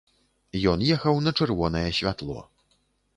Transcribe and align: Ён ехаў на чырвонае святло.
Ён 0.71 0.79
ехаў 0.95 1.19
на 1.25 1.33
чырвонае 1.45 1.83
святло. 1.99 2.39